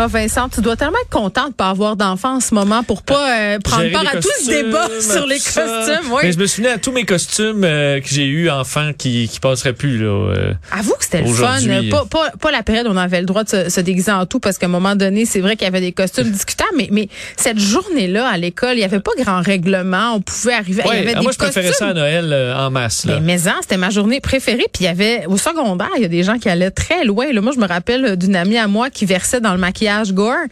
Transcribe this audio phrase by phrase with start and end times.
[0.00, 3.02] Ah, Vincent, tu dois tellement être contente de pas avoir d'enfant en ce moment pour
[3.02, 6.12] pas euh, prendre Gérer part à tout ce débat sur les costumes.
[6.12, 6.20] Oui.
[6.22, 9.40] Mais je me souviens à tous mes costumes euh, que j'ai eu enfant qui qui
[9.40, 10.06] passeraient plus là.
[10.06, 10.52] euh.
[10.70, 11.32] Avoue que c'était le fun.
[11.32, 11.88] Aujourd'hui.
[11.88, 14.24] Pas, pas, pas la période où on avait le droit de se, se déguiser en
[14.26, 16.88] tout, parce qu'à un moment donné, c'est vrai qu'il y avait des costumes discutables, mais,
[16.92, 20.12] mais cette journée-là, à l'école, il y avait pas grand règlement.
[20.14, 20.82] On pouvait arriver.
[20.84, 21.86] il y Ouais, avait ah, des moi je préférais costumes.
[21.88, 23.14] ça à Noël euh, en masse là.
[23.20, 24.66] Mais maison, c'était ma journée préférée.
[24.72, 27.32] Puis il y avait au secondaire, il y a des gens qui allaient très loin.
[27.32, 30.46] Là, moi, je me rappelle d'une amie à moi qui versait dans le maquillage gore.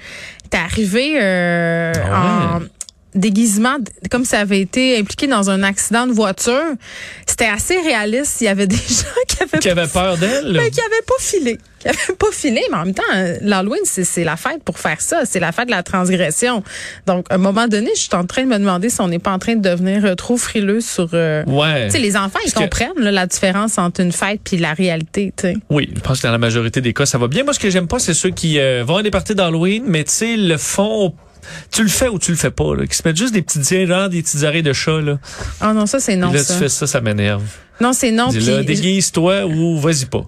[0.50, 2.60] T'es arrivé euh, Ah en
[3.16, 3.76] déguisement,
[4.10, 6.62] comme ça avait été impliqué dans un accident de voiture.
[7.26, 8.40] C'était assez réaliste.
[8.40, 10.52] Il y avait des gens qui avaient qui peur d'elle.
[10.52, 11.58] mais qui avait pas filé.
[11.80, 13.02] Qui avait pas filé, mais en même temps,
[13.42, 15.22] l'Halloween, c'est la fête pour faire ça.
[15.24, 16.62] C'est la fête de la transgression.
[17.06, 19.18] Donc, à un moment donné, je suis en train de me demander si on n'est
[19.18, 21.10] pas en train de devenir euh, trop frileux sur...
[21.12, 21.86] euh, Ouais.
[21.86, 24.56] tu sais, les enfants, ils Parce que- comprennent là, la différence entre une fête puis
[24.56, 25.54] la réalité, tu sais.
[25.70, 27.44] Oui, je pense que dans la majorité des cas, ça va bien.
[27.44, 30.04] Moi, ce que j'aime pas, c'est ceux qui euh, vont à des parties d'Halloween, mais
[30.04, 31.14] tu sais, le font.
[31.70, 32.86] Tu le fais ou tu le fais pas, là.
[32.86, 35.18] Qui se mettent juste des petites genre des petites oreilles de chat, là.
[35.60, 36.54] Ah non, ça, c'est non, Puis là, ça.
[36.54, 37.42] tu fais ça, ça m'énerve.
[37.80, 38.28] Non, c'est non.
[38.30, 40.24] Déguise-toi ou vas-y pas.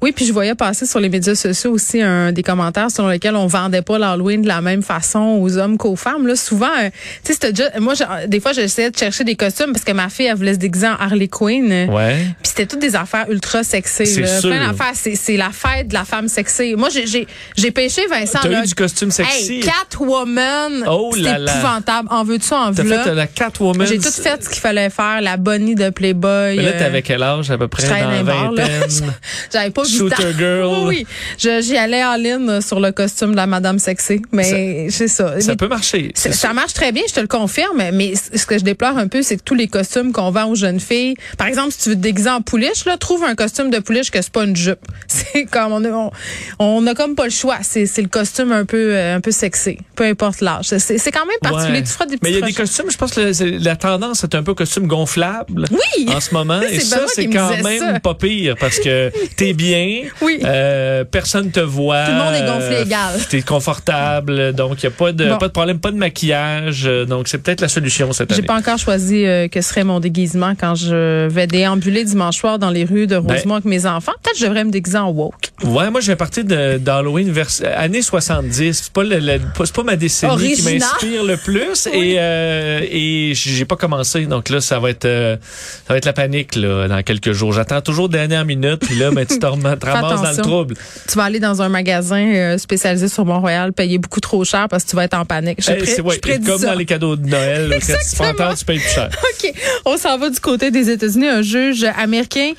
[0.00, 3.36] Oui, puis je voyais passer sur les médias sociaux aussi un des commentaires selon lesquels
[3.36, 6.26] on vendait pas l'Halloween de la même façon aux hommes qu'aux femmes.
[6.26, 6.90] Là, souvent, euh,
[7.24, 7.94] tu sais, c'était déjà, moi,
[8.26, 10.88] des fois, j'essayais de chercher des costumes parce que ma fille, elle voulait se déguiser
[10.88, 11.88] en Harley Quinn.
[11.90, 12.16] Ouais.
[12.42, 14.04] Puis c'était toutes des affaires ultra sexées.
[14.04, 14.50] C'est sûr.
[14.50, 14.92] Plein d'affaires.
[14.94, 16.76] C'est, c'est la fête de la femme sexée.
[16.76, 18.38] Moi, j'ai, j'ai, j'ai pêché Vincent.
[18.42, 18.62] T'as là.
[18.62, 19.54] eu du costume sexy?
[19.54, 20.84] Hey, Catwoman.
[20.88, 21.52] Oh là là.
[21.52, 22.08] épouvantable.
[22.10, 23.86] En veux-tu, en T'as veux fait euh, la Catwoman.
[23.86, 25.20] J'ai tout fait ce qu'il fallait faire.
[25.20, 26.56] La bonnie de Playboy.
[26.56, 27.88] Mais là, euh, t'avais quel âge à peu près?
[27.88, 28.82] Dans la vingtaine?
[29.52, 30.86] J'avais pas vu Shooter girl.
[30.86, 31.06] Oui,
[31.38, 34.22] J'y allais en ligne sur le costume de la Madame Sexy.
[34.32, 35.40] Mais c'est ça.
[35.40, 36.12] Ça Mais peut marcher.
[36.14, 39.08] ça, c'est marche très bien, je te le confirme, mais ce que je déplore un
[39.08, 41.88] peu, c'est que tous les costumes qu'on vend aux jeunes filles, par exemple, si tu
[41.90, 44.56] veux te déguiser en pouliche, là, trouve un costume de pouliche que c'est pas une
[44.56, 44.78] jupe.
[45.08, 46.10] C'est comme on a, on,
[46.58, 47.58] on a comme pas le choix.
[47.62, 50.66] C'est c'est le costume un peu euh, un peu sexy, peu importe l'âge.
[50.78, 51.78] C'est c'est quand même particulier.
[51.78, 51.84] Ouais.
[51.84, 54.24] Tu feras des Mais il y a des costumes, je pense que c'est- la tendance
[54.24, 56.06] est un peu costume gonflable Oui!
[56.08, 56.60] en ce moment.
[56.62, 58.00] Et C'est ça, c'est quand même ça.
[58.00, 60.40] pas pire parce que t'es bien, Oui.
[60.44, 62.04] euh, personne te voit.
[62.04, 63.12] Tout le monde est gonflé euh, égal.
[63.30, 65.38] T'es confortable, donc il y a pas de Bon.
[65.38, 66.82] pas de problème, pas de maquillage.
[66.86, 68.46] euh, Donc c'est peut-être la solution cette J'ai année.
[68.46, 72.70] pas encore choisi euh, que serait mon déguisement quand je vais déambuler dimanche soir dans
[72.70, 73.34] les rues de Ben.
[73.36, 74.12] Rosemont avec mes enfants.
[74.22, 75.50] Peut-être que je devrais me déguiser en woke.
[75.64, 78.72] Ouais, moi je vais partir d'Halloween vers années 70.
[78.84, 80.74] C'est pas le, le- pas- ma décennie Original.
[80.74, 82.10] qui m'inspire le plus Oui.
[82.12, 86.12] et euh, et j'ai pas commencé donc là ça va être ça va être la
[86.12, 87.52] panique là dans quelques jours.
[87.52, 90.74] J'attends toujours dernière minute puis là ben tu te ramasses dans le trouble.
[91.08, 94.84] Tu vas aller dans un magasin euh, spécialisé sur Mont-Royal, payer beaucoup trop cher parce
[94.84, 95.58] que tu vas être en panique.
[95.62, 98.58] Je, Eh, pré- c'est ouais, je comme dans les cadeaux de Noël, là, quand tu
[98.58, 99.08] tu payes plus cher.
[99.44, 99.52] OK.
[99.86, 101.28] On s'en va du côté des États-Unis.
[101.28, 102.52] Un juge américain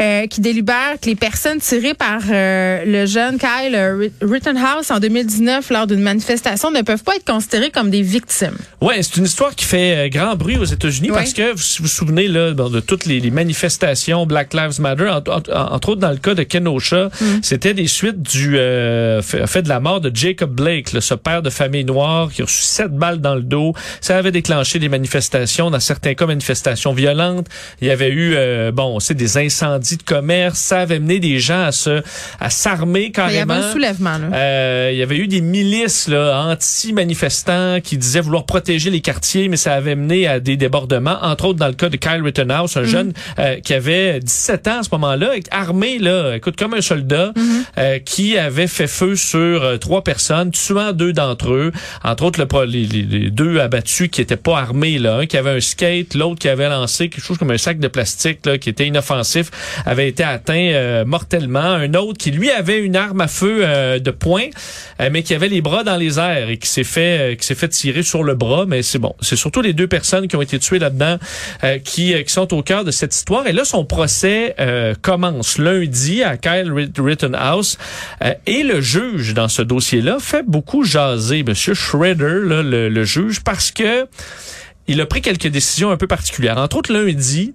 [0.00, 4.90] euh, qui délibère que les personnes tirées par euh, le jeune Kyle euh, Rit- Rittenhouse
[4.90, 8.56] en 2019 lors d'une manifestation ne peuvent pas être considérées comme des victimes.
[8.80, 11.16] Ouais, c'est une histoire qui fait euh, grand bruit aux États-Unis Ouais.
[11.18, 13.59] parce que vous vous vous souvenez là de toutes les, les manifestations
[14.26, 17.24] Black Lives Matter, entre, autres dans le cas de Kenosha, Mm.
[17.42, 21.14] c'était des suites du euh, fait, fait de la mort de Jacob Blake, là, ce
[21.14, 23.74] père de famille noire qui a reçu sept balles dans le dos.
[24.00, 27.46] Ça avait déclenché des manifestations, dans certains cas manifestations violentes.
[27.80, 30.58] Il y avait eu euh, bon, on sait des incendies de commerce.
[30.58, 32.02] Ça avait mené des gens à se
[32.38, 33.54] à s'armer Il y avait carrément.
[33.54, 34.18] un soulèvement.
[34.18, 34.26] Là.
[34.34, 39.48] Euh, il y avait eu des milices là, anti-manifestants qui disaient vouloir protéger les quartiers,
[39.48, 42.76] mais ça avait mené à des débordements, entre autres dans le cas de Kyle Rittenhouse,
[42.76, 43.12] un jeune
[43.56, 47.32] euh, qui avait 17 ans à ce moment-là, armé, là, écoute, comme un soldat,
[47.78, 51.72] euh, qui avait fait feu sur euh, trois personnes, tuant deux d'entre eux,
[52.04, 55.60] entre autres le, les, deux abattus qui étaient pas armés, là, un qui avait un
[55.60, 58.86] skate, l'autre qui avait lancé quelque chose comme un sac de plastique là, qui était
[58.86, 59.50] inoffensif,
[59.86, 61.60] avait été atteint euh, mortellement.
[61.60, 64.46] Un autre qui lui avait une arme à feu euh, de poing,
[65.00, 67.46] euh, mais qui avait les bras dans les airs et qui s'est fait euh, qui
[67.46, 68.66] s'est fait tirer sur le bras.
[68.66, 71.18] Mais c'est bon, c'est surtout les deux personnes qui ont été tuées là-dedans
[71.64, 73.39] euh, qui, euh, qui sont au cœur de cette histoire.
[73.46, 77.78] Et là, son procès euh, commence lundi à Kyle Rit- Rittenhouse
[78.22, 83.04] Euh, et le juge dans ce dossier-là fait beaucoup jaser, Monsieur Schroeder, là, le, le
[83.04, 84.06] juge, parce que
[84.88, 86.58] il a pris quelques décisions un peu particulières.
[86.58, 87.54] Entre autres, lundi,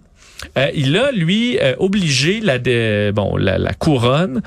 [0.57, 2.57] euh, il a, lui, euh, obligé la,
[3.11, 4.41] bon, la, la couronne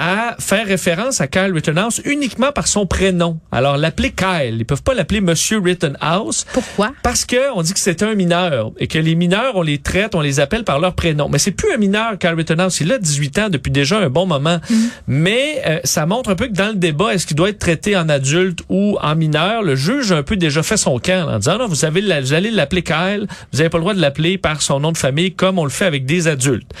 [0.00, 3.38] à faire référence à Kyle Rittenhouse uniquement par son prénom.
[3.52, 6.46] Alors l'appeler Kyle, ils peuvent pas l'appeler Monsieur Rittenhouse.
[6.54, 6.92] Pourquoi?
[7.02, 10.14] Parce que on dit que c'est un mineur et que les mineurs on les traite,
[10.14, 11.28] on les appelle par leur prénom.
[11.28, 14.24] Mais c'est plus un mineur Kyle Rittenhouse, il a 18 ans depuis déjà un bon
[14.24, 14.58] moment.
[14.70, 14.90] Mhm.
[15.06, 17.94] Mais euh, ça montre un peu que dans le débat, est-ce qu'il doit être traité
[17.94, 21.38] en adulte ou en mineur, le juge a un peu déjà fait son camp en
[21.38, 24.38] disant non, vous avez vous allez l'appeler Kyle, vous n'avez pas le droit de l'appeler
[24.38, 26.72] par son nom de famille comme on le fait avec des adultes.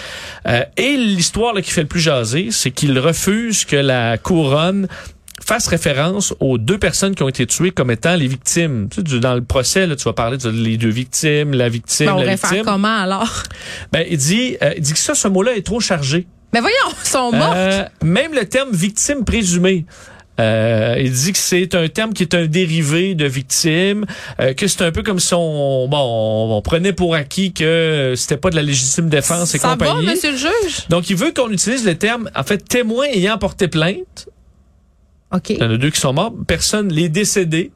[0.48, 4.88] Euh, et l'histoire qui fait le plus jaser, c'est qu'il refuse que la couronne
[5.44, 8.88] fasse référence aux deux personnes qui ont été tuées comme étant les victimes.
[8.90, 12.14] Tu sais, dans le procès, là, tu vas parler des deux victimes, la victime, Ben,
[12.14, 12.62] on la victime.
[12.64, 13.42] comment alors?
[13.92, 16.26] Ben, il dit, euh, il dit que ça, ce mot-là est trop chargé.
[16.52, 17.52] Mais voyons, ils sont morts.
[17.56, 19.86] Euh, même le terme victime présumée.
[20.40, 24.06] Euh, il dit que c'est un terme qui est un dérivé de victime,
[24.40, 28.14] euh, que c'est un peu comme si on, bon, on, on prenait pour acquis que
[28.16, 30.06] c'était pas de la légitime défense et Ça va, compagnie.
[30.06, 30.86] monsieur le juge?
[30.88, 34.28] Donc, il veut qu'on utilise le terme, en fait, témoin ayant porté plainte.
[35.32, 35.50] OK.
[35.50, 36.32] Il y en a deux qui sont morts.
[36.46, 37.70] Personne, les décédés.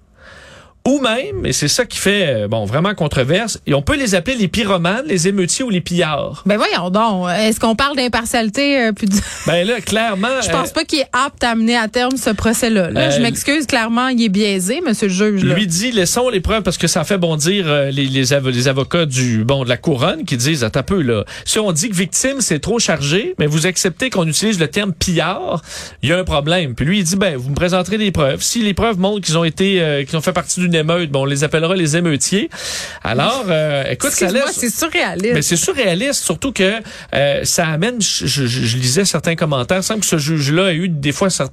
[0.86, 4.14] Ou même, et c'est ça qui fait, euh, bon, vraiment controverse, et on peut les
[4.14, 6.42] appeler les pyromanes, les émeutiers ou les pillards.
[6.44, 9.06] Ben voyons donc, est-ce qu'on parle d'impartialité euh, de-
[9.46, 10.28] Ben là, clairement...
[10.44, 12.90] Je pense euh, pas qu'il est apte à amener à terme ce procès-là.
[12.90, 15.42] Là, je Euh, m'excuse, clairement, il est biaisé, monsieur le juge.
[15.42, 15.54] là.
[15.54, 19.06] Lui dit laissons les preuves parce que ça fait bondir euh, les, les, les avocats
[19.06, 21.94] du bon de la couronne qui disent attends un peu là si on dit que
[21.96, 25.62] victime c'est trop chargé mais vous acceptez qu'on utilise le terme pillard
[26.02, 28.42] il y a un problème puis lui il dit ben vous me présenterez des preuves
[28.42, 31.22] si les preuves montrent qu'ils ont été euh, qu'ils ont fait partie d'une émeute bon
[31.22, 32.50] on les appellera les émeutiers.
[33.02, 35.34] Alors euh, écoute ça laisse c'est surréaliste.
[35.34, 36.80] mais c'est surréaliste, surtout que
[37.14, 40.88] euh, ça amène, je, je- je lisais certains commentaires, semble que ce juge-là a eu
[40.88, 41.48] des fois cer-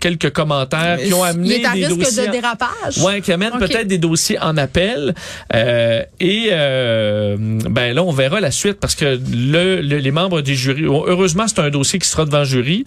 [0.00, 2.22] quelques commentaires qui ont amené il est à des risque dossiers...
[2.24, 2.98] de en- dérapage.
[2.98, 3.60] Ouais, qui amène Ok.
[3.60, 5.14] peut-être des dossiers en appel.
[5.54, 7.36] Euh, et euh,
[7.70, 11.46] ben là, on verra la suite parce que le, le- les membres du jury, heureusement,
[11.48, 12.84] c'est un dossier qui sera devant le jury,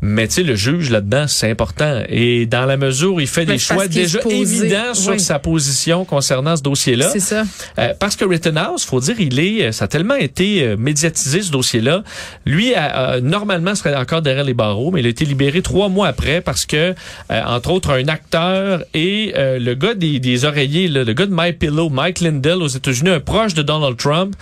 [0.00, 2.02] mais tu sais, le juge là-dedans, c'est important.
[2.08, 6.56] Et dans la mesure où il fait des choix déjà évidents sur sa position concernant
[6.56, 7.44] ce dossier-là, C'est ça.
[7.78, 11.50] euh, parce que Rittenhouse, faut dire, il est, ça a tellement été euh, médiatisé ce
[11.50, 12.02] dossier-là.
[12.46, 15.88] Lui, a- a- normalement, serait encore derrière les barreaux, mais il a été libéré trois
[15.88, 16.94] mois après parce que,
[17.30, 21.26] euh, entre autres, un acteur et euh, le gars des, des oreillers, là, le gars
[21.26, 24.34] de My Pillow, Mike Lindell aux États-Unis, un proche de Donald Trump,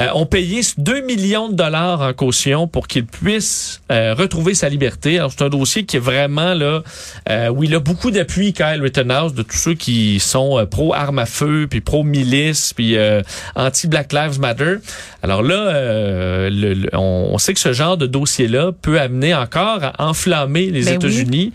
[0.00, 4.68] euh, ont payé 2 millions de dollars en caution pour qu'il puisse euh, retrouver sa
[4.68, 5.18] liberté.
[5.18, 6.82] Alors, c'est un dossier qui est vraiment là,
[7.28, 11.18] euh, où il a beaucoup d'appui, Kyle Rittenhouse, de tous ceux qui sont euh, pro-armes
[11.18, 13.22] à feu, puis pro-milice, puis euh,
[13.56, 14.76] anti-Black Lives Matter.
[15.22, 19.34] Alors là, euh, le- le- on, on sait que ce genre de dossier-là peut amener
[19.34, 21.47] encore à enflammer les Ben oui.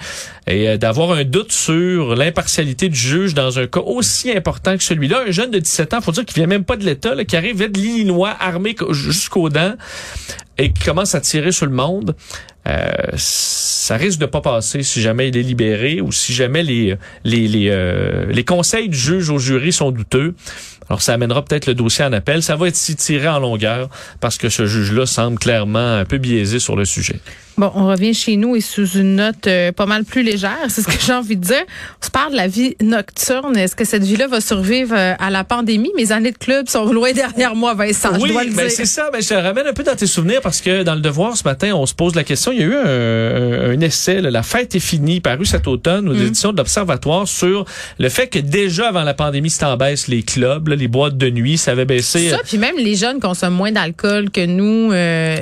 [0.47, 4.83] Et euh, d'avoir un doute sur l'impartialité du juge dans un cas aussi important que
[4.83, 5.23] celui-là.
[5.27, 7.59] Un jeune de 17 ans, faut dire qu'il vient même pas de l'État, qui arrive
[7.59, 9.75] de l'Illinois, armé jusqu'aux dents
[10.57, 12.15] et qui commence à tirer sur le monde.
[12.67, 16.95] Euh, ça risque de pas passer si jamais il est libéré ou si jamais les
[17.25, 20.33] les les, euh, les conseils du juge au jury sont douteux.
[20.89, 22.41] Alors ça amènera peut-être le dossier en appel.
[22.41, 23.89] Ça va être tiré en longueur
[24.21, 27.19] parce que ce juge-là semble clairement un peu biaisé sur le sujet.
[27.57, 30.81] Bon, on revient chez nous et sous une note euh, pas mal plus légère, c'est
[30.81, 31.63] ce que j'ai envie de dire.
[32.01, 33.55] On se parle de la vie nocturne.
[33.55, 35.91] Est-ce que cette vie-là va survivre euh, à la pandémie?
[35.95, 38.85] Mes années de club sont loin derrière moi, Vincent, je oui, dois le ben c'est
[38.85, 39.09] ça.
[39.13, 41.43] Ben, je te ramène un peu dans tes souvenirs parce que dans le devoir ce
[41.43, 42.51] matin, on se pose la question.
[42.51, 46.09] Il y a eu un, un- essai, là, La fête est finie, paru cet automne
[46.09, 46.21] aux Mm.
[46.27, 47.65] éditions de l'Observatoire sur
[47.99, 51.17] le fait que déjà avant la pandémie, c'était en baisse les clubs, là, les boîtes
[51.17, 52.29] de nuit, ça avait baissé.
[52.29, 54.91] Ça, puis même les jeunes consomment moins d'alcool que nous.
[54.91, 55.35] euh,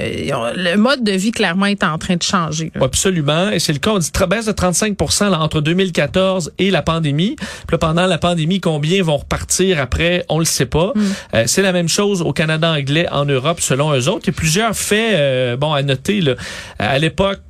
[0.58, 2.72] le mode de vie, clairement, est en train de changer.
[2.76, 2.84] là.
[2.84, 3.50] Absolument.
[3.50, 7.36] Et c'est le cas, on dit baisse de 35 là, entre 2014 et la pandémie.
[7.38, 10.94] Puis là, pendant la pandémie, combien vont repartir après, on le sait pas.
[11.34, 14.22] Euh, c'est la même chose au Canada anglais, en Europe, selon eux autres.
[14.24, 16.22] Il y a plusieurs faits, euh, bon, à noter.
[16.22, 16.36] Là.
[16.80, 17.42] À l'époque,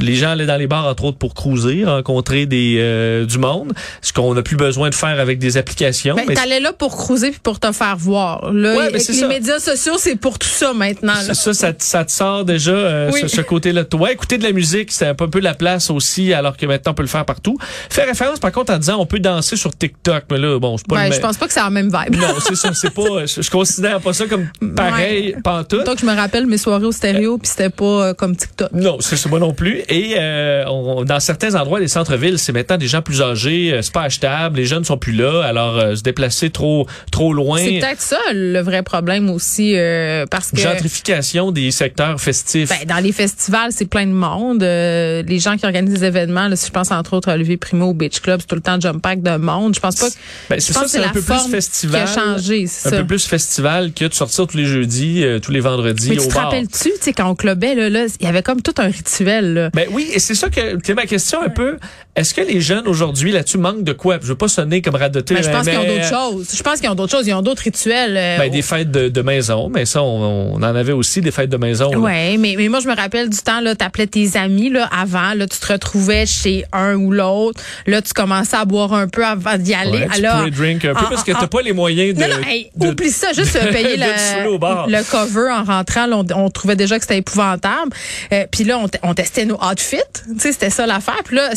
[0.00, 3.72] les gens allaient dans les bars, entre autres, pour cruiser, rencontrer des euh, du monde,
[4.02, 6.14] ce qu'on n'a plus besoin de faire avec des applications.
[6.16, 8.52] Ben, Mais t'allais là pour cruiser puis pour te faire voir.
[8.52, 9.28] Là, Ouais, les ça.
[9.28, 11.14] médias sociaux, c'est pour tout ça maintenant.
[11.14, 11.34] là.
[11.34, 13.20] Ça, ça, ça, te- sort déjà euh, Oui.
[13.22, 14.12] ce, ce côté-là toi.
[14.12, 16.94] Écouter de la musique, c'est un peu peu la place aussi, alors que maintenant on
[16.94, 17.56] peut le faire partout.
[17.90, 20.86] Faire référence par contre en disant on peut danser sur TikTok, mais là bon, c'est
[20.86, 21.20] pas Ben, le je même.
[21.22, 22.16] pense pas que c'est la même vibe.
[22.20, 23.26] Non, c'est ça, c'est pas.
[23.26, 25.84] Je, je considère pas ça comme pareil, pantoute.
[25.84, 28.70] Donc, je me rappelle mes soirées au stéréo, puis c'était pas euh, comme TikTok.
[28.72, 29.82] Non, c'est moi non plus.
[29.88, 33.82] Et euh, on- dans certains endroits des centres-villes, c'est maintenant des gens plus âgés, euh,
[33.82, 37.58] c'est pas achetable, les jeunes sont plus là, alors euh, se déplacer trop trop loin.
[37.58, 42.68] C'est peut-être ça le vrai problème aussi, euh, parce que Gentrification des secteurs festifs.
[42.68, 44.62] ben, dans les festivals, c'est plein de monde.
[44.62, 47.86] Les gens qui organisent des événements, là, si je pense entre autres à Olivier Primo
[47.90, 49.74] au Beach Club, c'est tout le temps jump pack de monde.
[49.74, 50.14] Je pense pas que
[50.50, 52.04] Ben, je c'est ça, que c'est un peu plus festival.
[52.04, 52.96] qui a changé, c'est un ça.
[52.98, 56.28] peu plus festival que de sortir tous les jeudis, tous les vendredis Mais au tu
[56.28, 58.86] te rappelles-tu, tu sais, quand on clubait, là, là, il y avait comme tout un
[58.88, 59.43] rituel.
[59.52, 59.70] Là.
[59.74, 61.76] Ben oui, et c'est ça que c'est ma question un peu.
[62.16, 64.18] Est-ce que les jeunes aujourd'hui là-dessus manquent de quoi?
[64.22, 65.34] Je veux pas sonner comme radoté.
[65.34, 66.48] Ben, je pense qu'ils ont d'autres choses.
[66.56, 67.26] Je pense qu'ils ont d'autres choses.
[67.26, 68.16] Ils ont d'autres rituels.
[68.16, 71.32] euh, Ben, des fêtes de, de maison, mais ça, on, on en avait aussi des
[71.32, 71.92] fêtes de maison.
[71.96, 75.34] Ouais, mais, mais moi je me rappelle du temps là, t'appelais tes amis là avant,
[75.34, 79.24] là tu te retrouvais chez un ou l'autre, là tu commençais à boire un peu
[79.26, 79.98] avant d'y aller.
[79.98, 82.20] Ouais, tu Alors, un peu en- parce que en- t'as pas les moyens de.
[82.20, 86.06] non, non, hey, de- oublie ça, juste euh, payer le, le cover en rentrant.
[86.06, 87.90] là, on, on trouvait déjà que c'était épouvantable.
[88.32, 89.96] Euh, puis là, on, on testait nos outfits.
[90.26, 91.20] Tu sais, c'était ça l'affaire.
[91.24, 91.50] Puis là,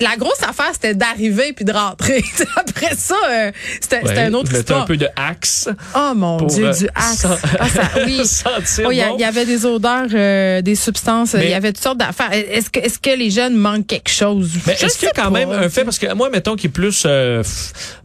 [0.00, 2.22] la grosse affaire, c'était d'arriver puis de rentrer.
[2.56, 4.82] Après ça, euh, c'était Ouais, une autre histoire.
[4.82, 5.68] un peu de axe.
[5.94, 7.26] Oh mon pour, Dieu, euh, du axe.
[7.58, 8.20] Ah, ça- oui.
[8.26, 9.16] sentir Oh, Il y, a- bon.
[9.18, 12.32] il y avait des odeurs, euh, des substances, il y avait toutes sortes d'affaires.
[12.32, 14.50] Est-ce que, est-ce que les jeunes manquent quelque chose?
[14.66, 15.30] Est-ce qu'il y a quand pas.
[15.30, 17.06] même un fait, parce que moi, mettons, qui est plus,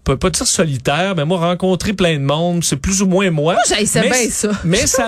[0.04, 3.54] pas, pas dire solitaire, mais moi, rencontrer plein de monde, c'est plus ou moins moi.
[3.54, 4.50] Moi, j'haïssais bien ça.
[4.64, 5.08] Mais ça,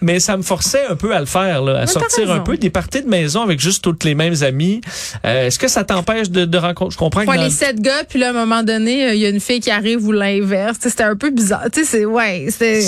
[0.00, 2.70] mais ça me forçait un peu à le faire, là, à sortir un peu des
[2.70, 4.80] parties de maison avec juste toutes les mêmes amis.
[5.24, 6.92] Euh, est-ce que ça t'empêche de, de rencontrer?
[6.92, 9.14] Je comprends que Ouais, dans- les sept gars, puis là, à un moment donné, euh,
[9.14, 10.78] il y a une fille qui arrive ou l'inverse.
[10.80, 11.64] C'était un peu bizarre.
[11.72, 12.80] Tu sais, c'est, ouais, c'est,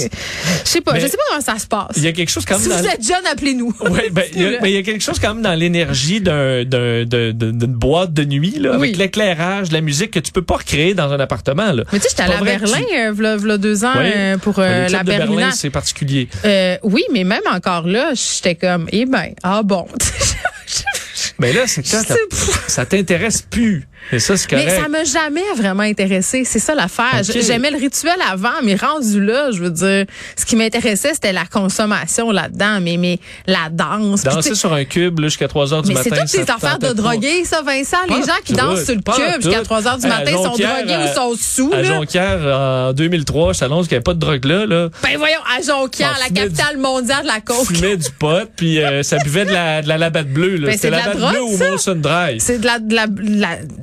[0.64, 1.97] je sais pas, je sais pas comment ça se passe.
[1.97, 3.73] il y a quelque chose quand même Si dans vous êtes jeune, appelez-nous.
[3.90, 6.21] Ouais, ben, il y a, mais il y a quelque chose quand même dans l'énergie
[6.21, 8.88] d'un, d'un, d'un- d'un- d'une boîte de nuit, là, Oui.
[8.88, 11.85] avec l'éclairage, la musique que tu peux pas recréer dans un appartement, là.
[11.92, 14.12] Mais tu sais, j'étais à que Berlin, tu- euh, v'là, v'là deux ans, Ouais.
[14.16, 16.28] euh, pour euh, la de Berlin, c'est particulier.
[16.44, 19.87] Euh, oui, mais même encore là, j'étais comme, eh ben, ah bon.
[21.38, 22.02] Mais là, c'est pas.
[22.69, 23.87] ça t'intéresse plus.
[24.11, 26.44] Et ça, c'est Mais ça m'a jamais vraiment intéressé.
[26.44, 27.23] C'est ça l'affaire.
[27.23, 30.06] J'aimais le rituel avant, mais rendu là, je veux dire,
[30.37, 34.23] ce qui m'intéressait, c'était la consommation là-dedans, mais, mais la danse.
[34.23, 36.11] Danser sur un cube là, jusqu'à 3 heures du mais matin.
[36.12, 37.97] c'est toutes ces affaires de droguer, ça, Vincent.
[38.09, 39.64] Les gens qui tout, dansent sur le cube jusqu'à tout.
[39.64, 41.71] 3 heures du À matin sont drogués à- ou sont sous.
[41.73, 41.85] À là.
[41.85, 42.40] Jonquière,
[42.88, 44.66] en 2003, je t'annonce qu'il n'y avait pas de drogue là.
[44.66, 44.88] là.
[45.02, 47.66] Ben voyons, à Jonquière, On la capitale mondiale de la coke.
[47.66, 50.56] fumait du pot, puis euh, ça buvait de la, de la labatte bleue.
[50.56, 50.66] là.
[50.73, 51.71] Ben, C'était c'est de la la labatte bleue drogue, ou?
[51.71, 52.40] Molson Dry.
[52.40, 53.06] C'est de la, de la,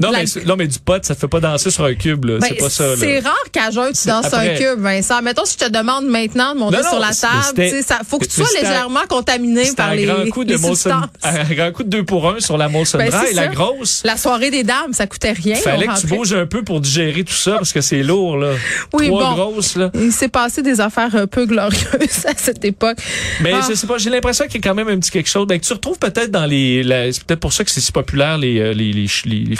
[0.00, 1.94] Non, la- mais, c'est- non, mais du pot, ça te fait pas danser sur un
[1.94, 2.24] cube.
[2.24, 2.38] là.
[2.38, 2.86] Ben, c'est pas ça.
[2.88, 2.94] là.
[2.98, 4.54] C'est rare qu'à jeun, tu danses après.
[4.54, 5.22] un cube, Vincent.
[5.22, 8.18] Mettons, si je te demande maintenant de monter Non, non, sur la table, ça, faut
[8.18, 10.90] que tu sois un- légèrement contaminé par un les, grand coup de les Molson,
[11.22, 13.20] un grand coup de 2 pour 1 sur la Molson Ben, Dry.
[13.28, 14.02] c'est La grosse.
[14.04, 15.56] La soirée des dames, ça coûtait rien.
[15.56, 18.36] Fallait on que tu bouges un peu pour digérer tout ça parce que c'est lourd
[18.38, 18.52] là.
[18.92, 19.50] Oui, Trois bon.
[19.50, 19.90] grosses là.
[19.94, 22.98] Il s'est passé des affaires un peu glorieuses à cette époque.
[23.40, 23.66] Mais Ah.
[23.68, 25.46] je sais pas, j'ai l'impression qu'il y a quand même un petit quelque chose.
[25.46, 28.38] Ben, que tu retrouves peut-être dans les, c'est peut-être pour ça que c'est si populaire
[28.38, 29.56] les, euh, les, les, ch- les- les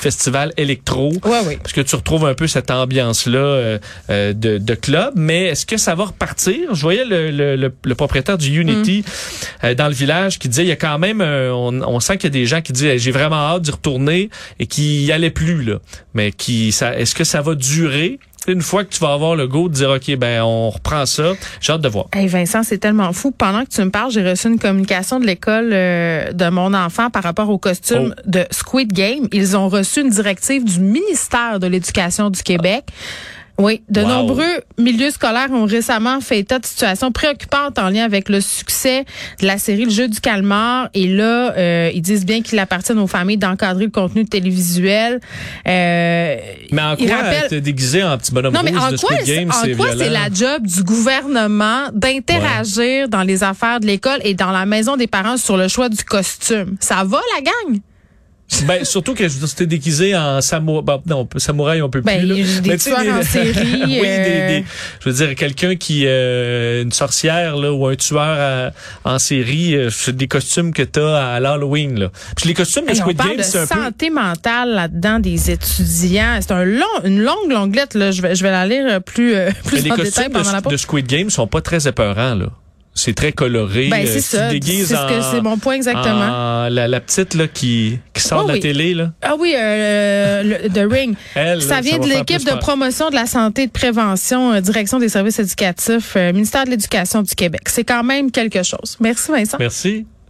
[0.56, 1.12] électro.
[1.24, 1.56] Ouais, oui.
[1.62, 3.78] Parce que tu retrouves un peu cette ambiance-là euh,
[4.10, 6.74] euh, de, de club, mais est-ce que ça va repartir?
[6.74, 9.66] Je voyais le, le, le, le propriétaire du Unity Mm.
[9.66, 12.24] euh, dans le village qui disait il y a quand même, on, on sent qu'il
[12.24, 15.12] y a des gens qui disent Hey, j'ai vraiment hâte d'y retourner et qui y
[15.12, 15.76] allaient plus là.
[16.14, 18.18] Mais qui, ça, est-ce que ça va durer?
[18.46, 21.32] Une fois que tu vas avoir le go de dire OK, ben on reprend ça,
[21.60, 22.06] j'ai hâte de voir.
[22.14, 23.30] Hey Vincent, c'est tellement fou.
[23.32, 27.10] Pendant que tu me parles, j'ai reçu une communication de l'école euh, de mon enfant
[27.10, 28.22] par rapport au costume Oh.
[28.26, 29.28] de Squid Game.
[29.32, 32.84] Ils ont reçu une directive du ministère de l'Éducation du Québec.
[33.58, 34.08] Oui, de Wow.
[34.08, 39.04] nombreux milieux scolaires ont récemment fait état de situations préoccupantes en lien avec le succès
[39.40, 40.88] de la série Le Jeu du calmar.
[40.94, 45.20] Et là, euh, ils disent bien qu'il appartient aux familles d'encadrer le contenu télévisuel.
[45.68, 46.36] Euh,
[46.72, 49.50] Mais en quoi rappellent- être déguisé en petit bonhomme non, mais en de quoi, Game,
[49.50, 54.34] en c'est quoi c'est la job du gouvernement d'interagir dans les affaires de l'école et
[54.34, 56.76] dans la maison des parents sur le choix du costume?
[56.80, 57.80] Ça va, la gang?
[58.66, 60.98] Ben, surtout que je veux dire, c'était déguisé en samouraï.
[61.06, 62.28] non, samouraï, on peut Ben, plus.
[62.28, 62.60] Là.
[62.60, 63.52] des tu tueurs en série,
[63.86, 64.64] oui, euh, des, des-
[65.04, 68.70] je veux dire, quelqu'un qui, euh, une sorcière, là, ou un tueur à-
[69.04, 72.10] en série, euh, c'est des costumes que t'as à l'Halloween, là.
[72.36, 73.74] Puis les costumes de Hey, Squid Game, c'est un peu.
[73.82, 76.38] santé mentale là-dedans des étudiants.
[76.40, 77.94] C'est un long, une longue longuelette.
[77.94, 78.10] Là.
[78.10, 80.52] Je vais, je vais la lire euh, plus, euh, plus les en détail costumes pendant
[80.52, 80.72] la de, pause.
[80.72, 82.46] de Squid Game sont pas très épeurants, là.
[83.00, 83.88] C'est très coloré.
[83.88, 84.50] Ben, euh, c'est ça.
[84.50, 86.10] C'est ce que en- c'est mon point exactement.
[86.10, 88.60] en- la, la petite, là, qui, qui sort Oh, de la oui.
[88.60, 89.12] télé, là.
[89.22, 91.14] Ah oui, euh, le, The Ring.
[91.34, 94.98] Elle, Ça vient de l'équipe de promotion de la santé et de prévention, euh, direction
[94.98, 97.62] des services éducatifs, euh, ministère de l'Éducation du Québec.
[97.66, 98.96] C'est quand même quelque chose.
[99.00, 99.56] Merci Vincent.
[99.58, 100.06] Merci.